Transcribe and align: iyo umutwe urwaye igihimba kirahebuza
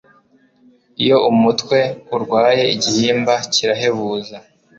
iyo 1.03 1.17
umutwe 1.31 1.79
urwaye 2.15 2.63
igihimba 2.75 3.33
kirahebuza 3.53 4.35